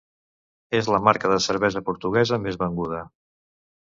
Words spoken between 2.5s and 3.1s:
venguda.